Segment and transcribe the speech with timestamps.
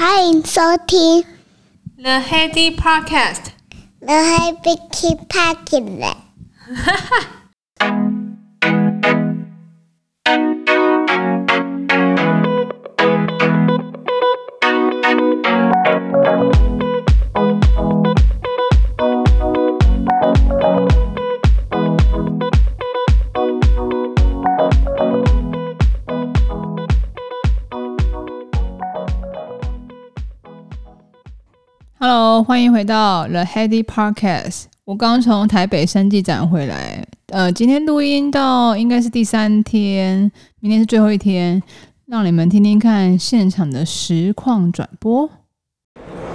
[0.00, 1.22] 欢迎收听
[1.98, 6.14] The Heady Podcast。The Heady Podcast。
[6.74, 7.40] 哈哈。
[32.45, 34.65] 欢迎回到 The Heady Podcast。
[34.85, 41.63] 我刚从台北生技展回来，呃，今天录音到应该是第三天，明天是最后一天，
[42.05, 45.27] 让你们听听看现场的实况转播。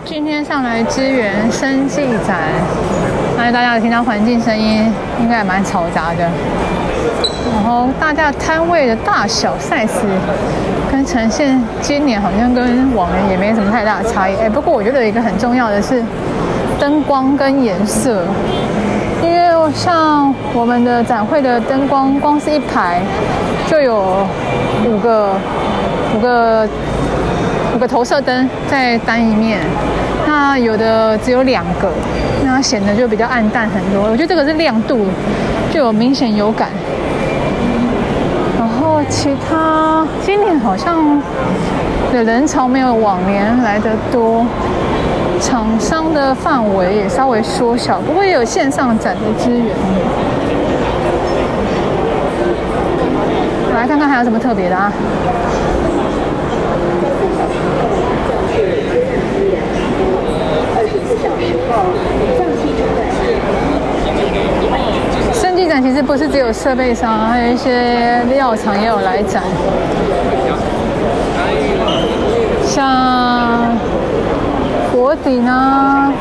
[0.04, 2.50] 今天上来支援生技展，
[3.36, 6.28] 相信大家听到环境声音，应该也蛮嘈杂的。
[7.52, 9.86] 然后大家摊位的大小 size
[10.90, 14.34] 跟呈现，今年好像跟往年也没什么太大的差异。
[14.36, 16.02] 哎，不过我觉得一个很重要的是
[16.80, 18.24] 灯光跟颜色，
[19.22, 19.40] 因为
[19.72, 23.00] 像我们的展会的灯光，光是一排
[23.68, 24.26] 就有
[24.84, 25.32] 五个
[26.16, 26.68] 五个
[27.76, 29.60] 五个投射灯在单一面，
[30.26, 31.88] 那有的只有两个，
[32.44, 34.10] 那显得就比较暗淡很多。
[34.10, 35.06] 我觉得这个是亮度
[35.72, 36.68] 就有明显有感。
[39.10, 41.20] 其他今年好像
[42.12, 44.46] 的人潮没有往年来得多，
[45.40, 49.66] 厂商的范围也稍微缩小，不过也有线上展的资源。
[53.74, 54.92] 来看看还有什么特别的啊？
[65.82, 69.42] 其实不是只设备商，还有一些药厂也有来展，
[72.64, 73.78] 像
[74.92, 76.12] 国鼎啊、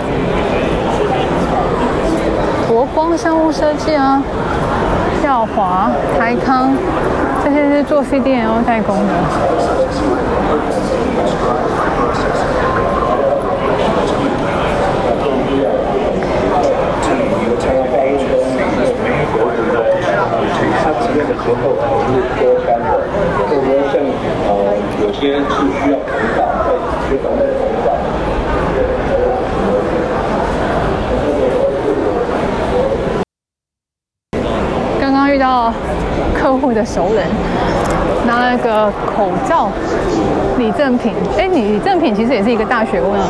[2.68, 4.24] 国光生物设计啊、
[5.26, 6.74] 耀华、台康，
[7.44, 8.96] 这些是做 CDMO 代工。
[21.20, 21.56] 的时候
[22.06, 22.10] 是
[22.40, 22.86] 多干的，
[23.38, 23.94] 或者说像
[24.48, 24.50] 呃
[25.02, 25.50] 有些是
[25.84, 26.00] 需要膨
[26.38, 26.70] 胀，在
[27.10, 27.88] 血管内膨胀。
[35.02, 35.74] 刚刚遇到
[36.34, 37.24] 客户的熟人，
[38.26, 39.70] 拿了个口罩
[40.58, 41.14] 礼赠品。
[41.38, 43.28] 哎，礼赠品其实也是一个大学问啊。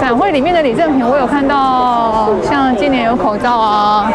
[0.00, 4.10] 展会里面的礼赠品，我有看到，像今年有口罩啊，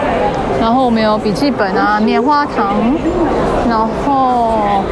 [0.59, 2.75] 然后我们有笔记本啊、棉花糖，
[3.69, 4.83] 然后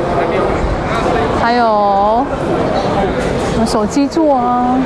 [1.42, 2.26] 还有
[3.66, 4.78] 手机座啊，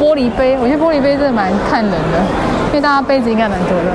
[0.00, 2.18] 玻璃杯，我觉得玻璃杯真的蛮看人的，
[2.68, 3.90] 因为大家杯子应该蛮多的。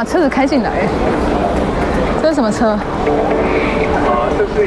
[0.00, 0.70] 把车子开进来，
[2.22, 2.74] 这是什么车？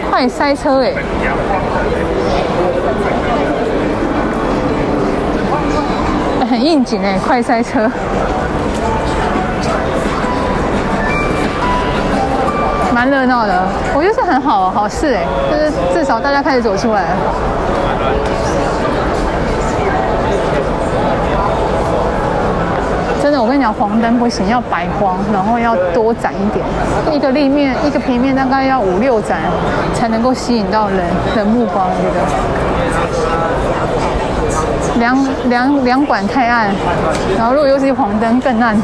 [0.07, 0.94] 快塞车哎！
[6.47, 7.89] 很应景哎，快塞车，
[12.94, 13.67] 蛮热闹的。
[13.95, 17.15] 我觉得是很好好事哎，就是至少大家开始走出来了。
[23.23, 26.66] 真的，我跟你讲，黄灯不行，要白光，然后要多展一点。
[27.16, 29.40] 一个立面，一个平面，大概要五六盏，
[29.94, 31.00] 才能够吸引到人
[31.34, 31.88] 的目光。
[31.88, 32.19] 我觉
[34.91, 35.18] 得，两
[35.50, 36.72] 两两管太暗，
[37.38, 38.75] 然后如果又是黄灯，更暗。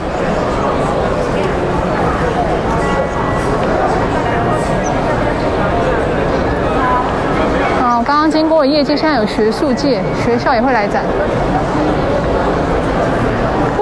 [7.81, 11.03] 好，刚刚经过业界，现在有学术界，学校也会来展。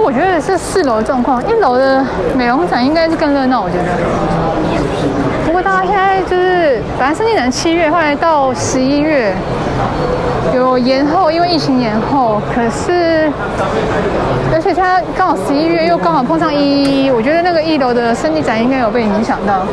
[0.07, 2.01] 我觉得是四楼的状况，一楼的
[2.33, 3.61] 美容展应该是更热闹。
[3.61, 3.83] 我觉得，
[5.45, 9.35] 不过大家现在就是本来生技展七月，后来到十一月
[10.55, 12.41] 有延后，因为疫情延后。
[12.55, 13.29] 可是，
[14.53, 19.65] 而且它刚好十一月又刚好碰上一，我觉得那个一楼的生技展应该有被影响到。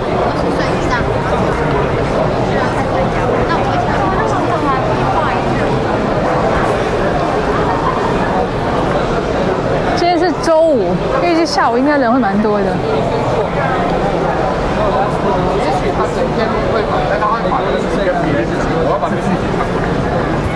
[11.45, 12.65] 下午应该人会蛮多的。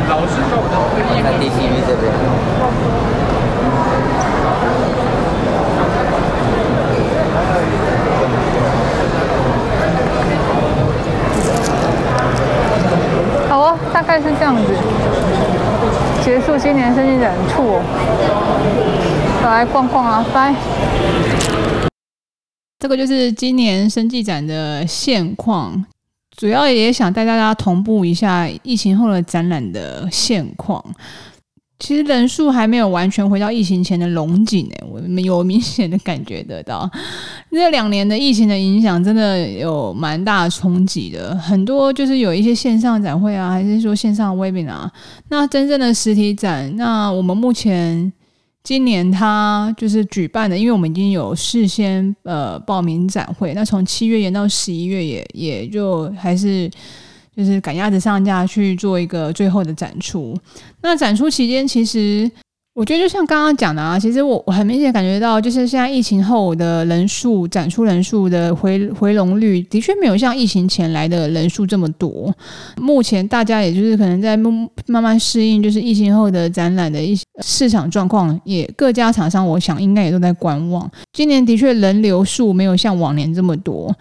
[0.09, 2.09] 老师说我这边
[13.49, 14.63] 好哦大概是这样子。
[16.23, 17.79] 结束今年生意染处
[19.49, 20.55] 来逛逛啊，拜。
[22.79, 25.85] 这个就是今年生技展的现况，
[26.37, 30.85] 主要也想带大家同步一下疫情后的展览的现况。
[31.81, 36.91] 其实人数还没有完全回到疫情前的龙井诶，我们有明显的感觉得到，
[37.53, 41.37] 这两年的疫情的影响真的有蛮大冲击的。
[41.37, 44.89] 很多就是有一些线上展会啊，还是说线上 webinar，
[45.29, 48.13] 那真正的实体展，那我们目前
[48.63, 56.71] 今年他就是举办的，因为我们已经有事先呃报名展会，那从七月延到十一月，也也就还是。
[57.37, 60.37] 就是赶鸭子上架去做一个最后的展出。
[60.83, 62.29] 那展出期间，其实
[62.79, 72.33] 我觉得就像刚刚讲的啊，其实我我很明显感觉到，就是现在疫情后的人数，展出人数的回回笼率，的确没有像疫情前来的人数这么多。
[72.77, 80.89] 目前大家也就是可能在慢慢适应，就是疫情后的展览的一些市场状况，也各家厂商我想应该也都在观望。
[81.13, 83.93] 今年的确人流数没有像往年这么多。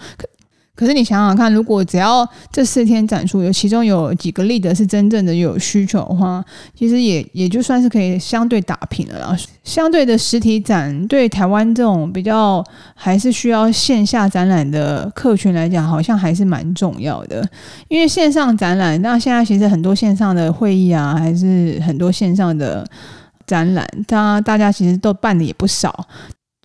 [0.77, 6.45] 可是你想想看，如果只要这四天展出有其中有几个 lead 是真正的有需求的话，
[6.77, 9.37] 其实也也就算是可以相对打平了啦。
[9.63, 12.63] 相对的实体展对台湾这种比较
[12.93, 17.43] 还是需要线下展览的客群来讲，好像还是蛮重要的。
[17.87, 22.87] 因为线上展览，那现在其实很多线上的会议啊，还是很多线上的
[23.47, 26.07] 展览，大大家其实都办的也不少。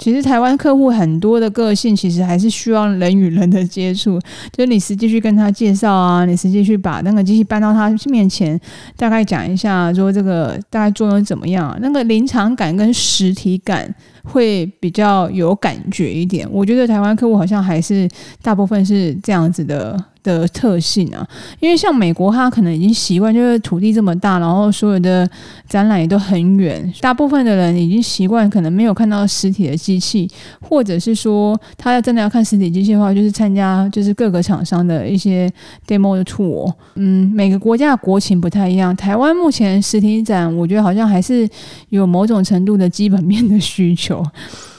[0.02, 4.18] 其实台湾客户很多的个性，其实还是需要人与人的接触。
[4.50, 8.60] 就是你实际去跟他介绍啊，你实际去把那个机器搬到他面前，
[8.96, 13.94] 大概讲一下，说这个大概作用怎么样，那个临场感跟实体感
[14.24, 16.48] 会比较有感觉一点。
[16.50, 18.08] 我觉得台湾客户好像还是
[18.42, 19.96] 大部分是这样子的。
[20.22, 21.26] 的特性啊，
[21.60, 25.28] 因为像美国，它可能已经习惯，就是土地这么大，然后所有的
[25.68, 30.28] 展览也都很远，大部分的人已经习惯，可能没有看到实体的机器，
[30.60, 35.52] 或者是说，他要真的要看实体机器的话，就是参加就是各个厂商的一些
[35.86, 36.72] demo 的 tour。
[36.94, 41.48] 嗯，每个国家的国情不太一样，台湾目前实体展，我觉得好像还是
[41.88, 44.24] 有某种程度的基本面的需求。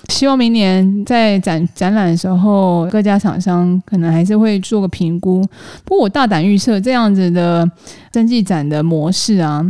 [0.10, 5.42] 希望明年在展展览的时候，各家厂商可能还是会做个评估。
[5.86, 7.70] 不过我大胆预测，这样子的
[8.14, 9.66] 生技展的模式啊，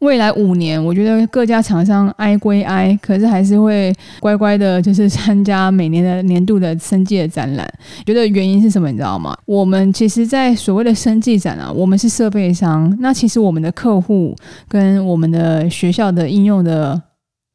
[0.00, 7.68] 未来五年，我觉得各家厂商挨归挨，可是还是会乖乖的，就是参加每年的年度的生技的展览。
[8.06, 8.88] 觉得原因是什么？
[8.90, 9.36] 你知道吗？
[9.44, 14.36] 我们其实，在所谓的生技展啊，我们是设备商，那其实我们的客户
[14.68, 17.02] 跟我们的学校的应用的。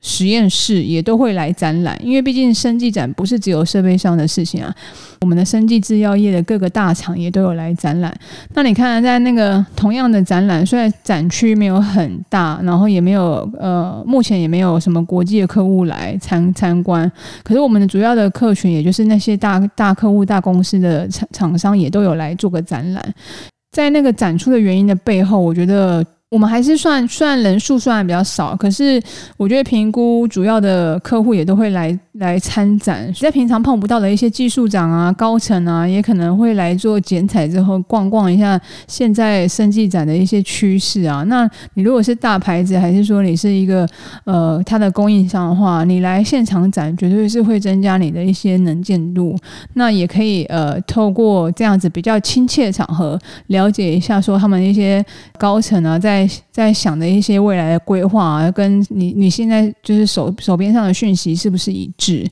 [0.01, 4.73] 实验室也都会来展览，因为毕竟生技展不是只有设备上的事情啊。
[5.21, 8.11] 我们的生技制药业的各个大厂也都有来展览。
[8.55, 17.09] 那你看，在那个同样的展览，虽然展区没有很大，然后也没有呃，目前也没有什么国际的客户来参参观，
[17.43, 23.13] 可是我们的主要的客群，也就是那些大大客户、大公司的厂厂商，也都有来做个展览。
[23.71, 26.03] 在那个展出的原因的背后，我觉得。
[26.31, 29.01] 我们还是算算人数算比较少，可是
[29.35, 41.21] 我觉得评估主要的客户也都会来来参展，在平常碰不到的一些技术长啊、高层啊，也可能会来做剪彩之后逛逛一下现在生技展的一些趋势啊。
[41.23, 43.85] 那你如果是大牌子，还是说你是一个
[44.23, 49.37] 呃它的供应商的话，你来现场展绝对是会增加你的一些能见度。
[49.73, 55.05] 那也可以呃透过这样子比较亲切的场合，了解一下说他们一些
[55.37, 56.20] 高层啊在。
[56.51, 62.25] 在想的一些未来的规划啊，跟你你现在就是手手边上的讯息是不是一致？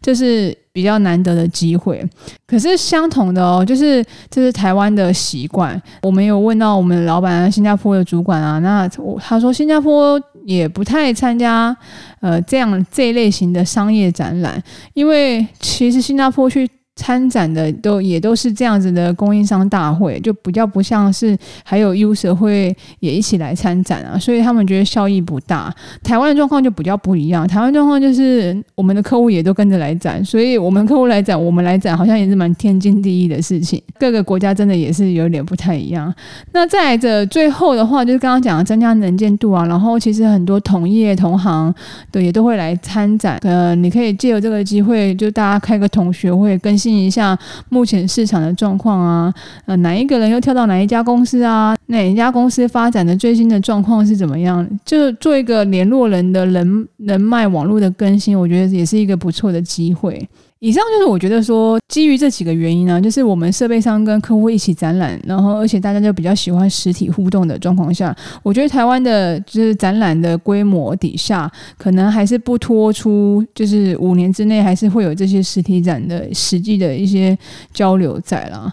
[0.00, 2.04] 这是比较难得的机会。
[2.46, 5.80] 可是相同的哦，就是这是台湾的习惯。
[6.02, 8.88] 我们有问到我们老板啊，新加坡的主管啊，那
[9.18, 11.76] 他说新加坡也不太参加
[12.20, 14.62] 呃这样这一类型的商业展览，
[14.94, 16.68] 因为其实新加坡去。
[16.96, 25.72] 参展的都也都是这样子的供应商大会，就比较不像是还有 U 社会也一起来参展啊，所以他们觉得效益不大。
[26.02, 33.80] 台湾的状况就比较不一样，台湾状况就是我们的客户也都跟着来展，所以我们客户来展，我们来展，好像也是蛮天经地义的事情。
[34.00, 36.12] 各个国家真的也是有点不太一样。
[36.52, 41.72] 那再来这最后的话，就是刚刚讲的增加能见度啊，然后其实很多同业同行
[42.10, 43.38] 的也都会来参展。
[43.42, 46.74] 呃，你可以借由这个机会，就大家开个同学会跟。
[46.94, 47.38] 一下
[47.68, 49.32] 目前市场的状况啊，
[49.64, 51.76] 呃，哪一个人又跳到哪一家公司啊？
[51.86, 54.68] 哪一家公司发展的最新的状况是怎么样？
[54.84, 60.28] 就做一个联络人的人人脉网络的更新，我觉得也是一个不错的机会。
[60.60, 77.36] 以上就是我觉得说，基于这几个原因呢，就是我们设备商跟客户一起展览，然后而且大家就比较喜欢实体互动的状况下，我觉得台湾的就是展览的规模底下，可能还是不脱出，就是五年之内还是会有这些实体展的实际的一些
[77.74, 78.72] 交流在啦。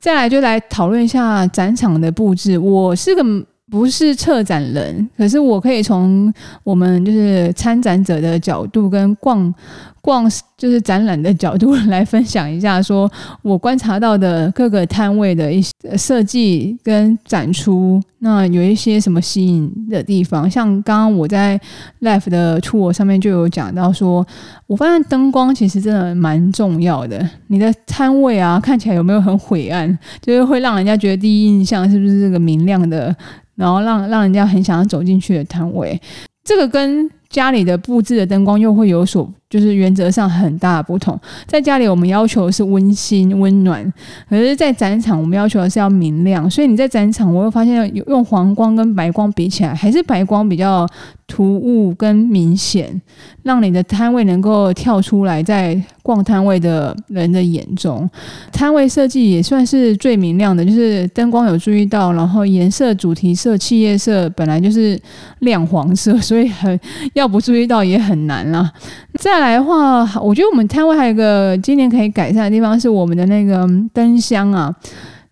[0.00, 3.22] 再来就来讨论一下展场的布置，我是个。
[3.70, 6.32] 不是策展人，可是我可以从
[6.64, 9.54] 我们就是参展者的角度跟逛
[10.02, 13.10] 逛就是展览的角度来分享一下，说
[13.42, 20.50] 我观察到的各个摊位的一些设计跟展出，那有一些什么吸引的地方？
[20.50, 21.60] 像刚刚我在
[22.00, 24.26] Life 的 tour 上面就有讲到说，
[24.66, 27.28] 我发现灯光其实真的蛮重要的。
[27.46, 29.96] 你的摊位啊，看起来有没有很晦暗？
[30.20, 33.14] 就是会让人家觉得第一印象是不是这个明亮的？
[33.60, 36.00] 然后让让人家很想要走进去的摊位，
[36.42, 39.32] 这个跟家里的布置的灯光又会有所。
[39.48, 43.82] 就是原则上很大不同，在家里我们要求的是温馨温暖，
[44.28, 46.48] 可是，在展场我们要求的是要明亮。
[46.48, 50.86] 所以你在展场，我会发现用黄光跟白光比起来，还是白光比较
[51.26, 53.02] 突兀跟明显，
[53.42, 58.08] 让你的摊位能够跳出来，在逛摊位的人的眼中。
[58.52, 64.96] 摊位设计也算是最明亮的，就是灯光有注意到，然后颜色、主题色、企业色本来就是
[65.40, 66.78] 亮黄色，所以很
[67.20, 68.72] 要不注意到也很难啦。
[69.18, 74.74] 再来的话，我觉得我们摊位还有一个今年可以改善的地方，是我们的那个灯箱啊。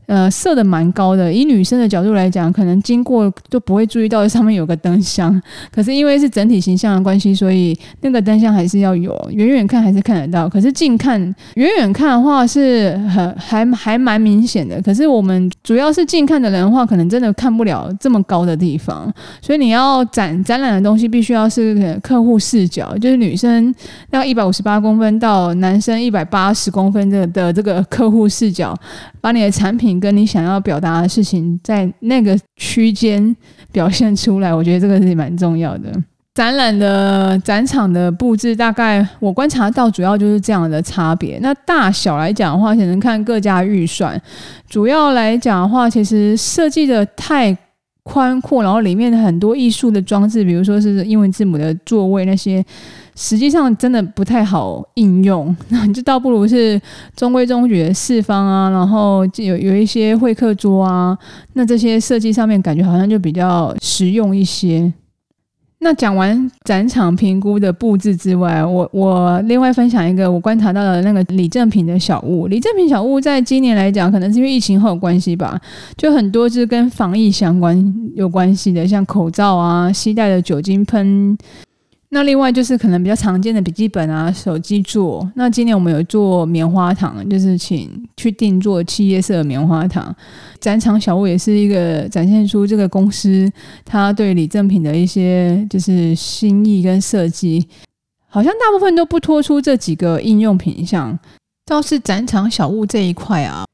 [0.09, 1.31] 呃，设的蛮高的。
[1.31, 5.39] 以女生的角度来讲，可能经过都不会注意到上面有个灯箱。
[5.71, 9.15] 可是因为是整体形象的关系，所以那个灯箱还是要有。
[9.31, 11.21] 远远看还是看得到，可是近看，
[11.57, 14.81] 远远看的话是很还还蛮明显的。
[14.81, 19.13] 可是我们主要是近看的人的话，可能真的看不了这么高的地方。
[19.43, 23.75] 所以你要展展览的东西，必须要是客户视角，就是女生
[24.13, 28.75] 要一百五十八公分到男生一百八十公分的的这个客户视角，
[29.21, 29.98] 把你的产品。
[29.99, 33.35] 跟你想要表达的事情，在那个区间
[33.73, 35.93] 表现出来，我觉得这个是蛮重要的。
[36.35, 41.39] 展览的展场的布置，大概我观察到，主要就是这样的差别。
[41.43, 44.21] 那大小来讲的话，只能看各家预算。
[44.69, 47.57] 主要来讲的话，其实设计的太
[48.05, 52.65] 宽阔，然后里面的很多艺术的装置，比如说是英文字母的座位那些。
[53.21, 56.81] 实际上真的不太好应用，那 你就倒不如是
[57.17, 61.19] 中规中矩的四方啊，然后有有一些会客桌啊，
[61.55, 64.93] 那这些设计上面感觉好像就比较实用一些。
[65.81, 72.47] 那讲完展场评估的布置之外，我我另外分享一个我观察到的那个礼赠品的小物。
[72.47, 75.61] 礼赠品小物在今年来讲，可能是因为疫情后有关系吧，
[75.97, 81.37] 就很多是跟防疫相关有关系的，像口罩啊、携带的酒精喷。
[82.11, 85.31] 那另外就是可能比较常见的笔记本啊、手机座。
[85.35, 90.15] 那今年我们有做棉花糖，就是请去定做企业色棉花糖。
[90.59, 93.51] 展场小物也是一个展现出这个公司
[93.85, 97.69] 它对礼赠品的一些就是心意跟设计。
[98.27, 101.19] 好像大部分都不脱出这几个应用品项，
[101.67, 103.65] 倒是展场小物这一块啊。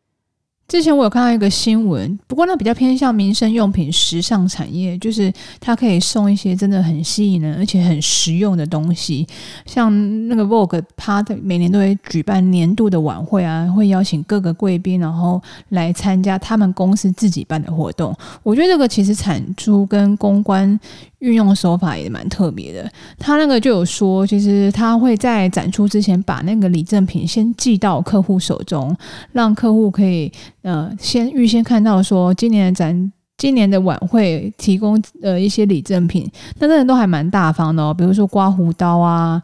[0.66, 9.26] 之前我有看到一个新闻，不过那比较偏向民生用品、时尚产业，就是它可以送一些真的很吸引人而且很实用的东西，
[9.66, 9.92] 像
[10.28, 18.16] 那个 Vogue，它每年都会举办年度的晚会啊，会邀请各个贵宾，然后来参加他们公司自己办的活动。
[18.42, 20.78] 我觉得这个其实产出跟公关。
[21.20, 28.94] 运用手法也蛮特别的，他那个就有说，其实他会在展出之前把那个礼赠品先寄到客户手中，
[29.32, 30.30] 让客户可以
[30.64, 36.28] 呃先预先看到说今年咱，今年的晚会提供呃一些礼赠品，
[36.58, 39.40] 那这人都还蛮大方的哦，比如说刮胡刀啊。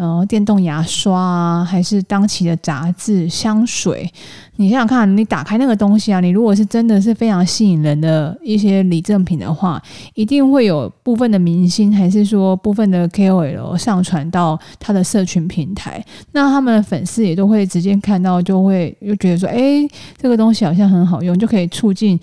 [0.00, 4.10] 然后电动牙刷啊，还是当期的杂志、香水，
[4.56, 9.78] 你想想看，你打开那个东西啊，你如果是真的是非常吸引人的一些礼赠品的话，
[10.14, 16.02] 一定会有部分的明星，还是说部分的 KOL 上传到他的社群平台，
[16.32, 22.18] 那他们的粉丝也都会直接看到，就会又觉得说，哎，这个东西好像很好用，就可以促进。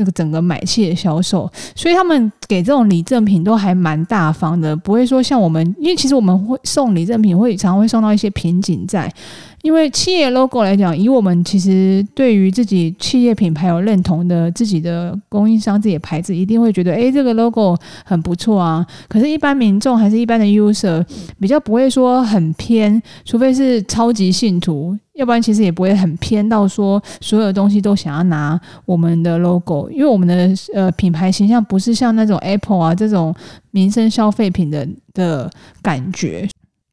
[0.00, 9.12] 那个整个买气的销售，所以他们给这种礼赠品都还蛮大方的，不会说像我们，因为其实我们会送礼赠品，会常常会送到一些瓶颈在。
[9.62, 18.86] 因为企业 logo 来讲，以我们其实对于自己企业品牌有认同的自己的供应商、自己的牌子，一定会觉得，诶，这个 logo 很不错啊。
[19.06, 21.04] 可是，一般民众还是一般的 user
[21.38, 33.34] 比较不会说很偏，除非是超级信徒，要不然其实也不会很偏到说所有东西都想要拿我们的 logo，因为我们的呃品牌形象不是像那种 Apple 啊这种
[33.72, 35.50] 民生消费品的的
[35.82, 36.48] 感觉。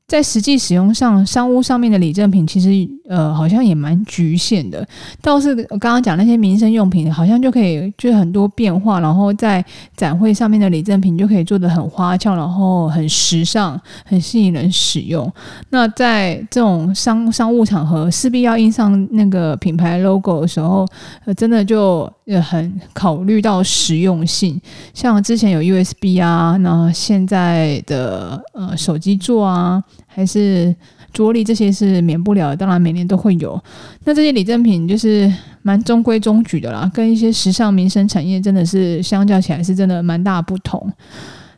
[0.07, 2.69] 在实际使用上，商务上面的礼赠品其实
[3.09, 4.87] 呃好像也蛮局限的。
[5.21, 9.63] 倒是我刚刚讲那些民生用品，好像就可以就很多变化，然后在
[9.97, 15.29] 展会上面的礼赠品就可以做得很花俏，然后很时尚，很吸引人使用。
[15.71, 20.87] 那在这种商商务场合，势必要印上那个品牌 logo 的时候，
[21.25, 24.57] 呃，真的就呃很考虑到实用性。
[24.93, 29.83] 像之前有 USB 啊，那现在的呃手机座啊。
[30.17, 30.75] 还是
[31.13, 33.63] 桌历，这些是免不了，当然每年都会有。
[34.03, 35.31] 那这些礼赠品就是
[35.61, 40.91] 蛮中规中矩的啦，跟一些时尚民生产业真的是相较起来是真的蛮大不同。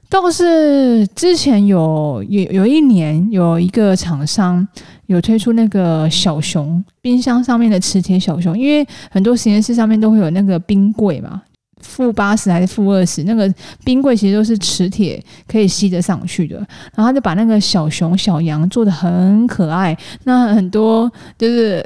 [0.09, 4.67] 倒是之前有有有一年有一个厂商
[5.05, 11.41] 有推出那个小熊冰箱上面的磁铁小熊，因为很多实验室上面都会有那个冰柜嘛。
[11.81, 13.23] 负八十还是负二十？
[13.23, 13.51] 那个
[13.83, 16.57] 冰柜其实都是磁铁，可以吸得上去的。
[16.95, 19.97] 然后他就把那个小熊、小羊做得很可爱。
[20.23, 21.83] 那很多就是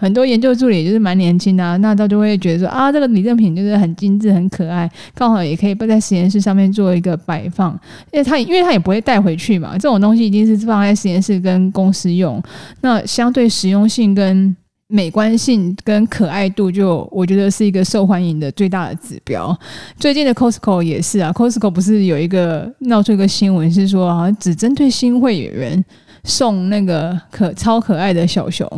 [0.00, 7.72] 很多研究助理就是蛮年轻的，那他就会觉得说啊，这个礼赠品就是很精致、很可爱，刚好也可以在实验室上面做一个摆放。
[8.12, 12.42] 因为他因为他也不会带回去嘛，这种东西一定是放在实验室跟公司用。
[12.80, 14.54] 那相对实用性跟
[14.92, 19.58] 美观性跟可爱度，就我觉得是一个受欢迎的最大的指标。
[19.98, 25.82] 最近的 Costco 也是啊，Costco 不是有一个闹出一个新闻，是说好像只针对新会员
[26.24, 28.68] 送那个可超可爱的小熊，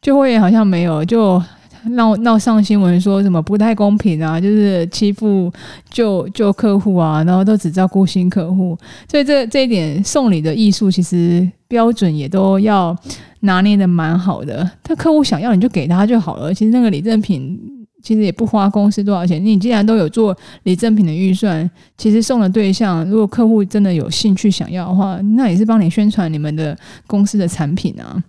[0.00, 1.42] 就会员好像没有，就
[1.92, 5.52] 闹闹上新闻说什么不太公平啊，就是欺负
[5.90, 8.76] 旧旧客户啊，然后都只照顾新客户。
[9.10, 12.96] 所以这这一点送礼的艺术，其实标准也都要。
[13.42, 16.52] 拿捏的蛮好的，他客户想要你就给他就好了。
[16.52, 17.58] 其实那个礼赠品
[18.02, 19.42] 其实也不花公司多少钱。
[19.42, 28.22] 你既然都有做礼赠品的预算，其实送的对象如果客户真的有兴趣想要的话，那也是帮你宣传你们的公司的产品啊。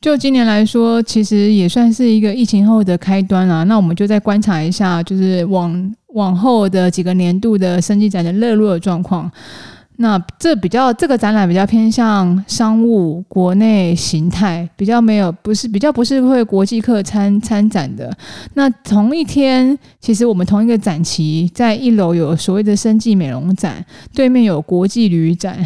[0.00, 3.64] 就今年来说，其实也算是一个疫情后的开端啊。
[3.64, 9.30] 那我们就再观察一下，就是往往后的几个年度的生技展的热络状况。
[10.00, 18.16] 那这比较这个展览比较偏向商务国内形态，比较没有不是比较不是会国际客参参展的。
[18.54, 23.84] 那同一天，其实我们同一个展期，在一楼有所谓的生技美容展，
[24.14, 25.58] 对面有国际旅展。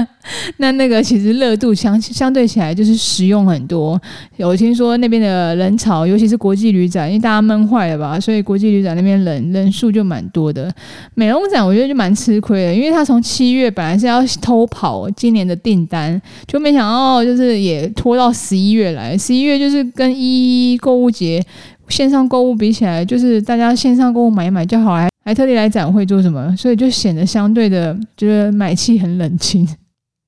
[0.58, 3.98] 那那个其实热度相相对起来就是实用很多。
[4.36, 10.70] 有听说那边的人潮，尤其是国际旅展，因为大家闷坏了吧，所以国际旅展那边人人数就蛮多的。
[11.14, 13.72] 美容展我觉得就蛮吃亏的，因为它从七月。
[13.78, 19.16] 本来是要偷跑今年的订单，就没想到就是也拖到十一月来。
[19.16, 21.40] 十一月就是跟一一购物节
[21.88, 29.64] 线上购物比起来，就是大家线上购物买一买就好，还还特地来展会做什么，所以就显得相对的就是买气很冷清。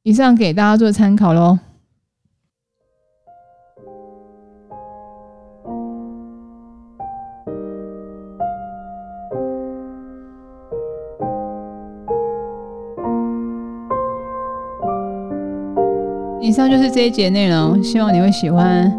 [0.05, 1.59] 以上给大家做参考喽。
[16.51, 18.93] 以上就是这一节内容，希望你会喜欢。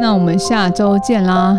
[0.00, 1.56] 那我们下周见啦！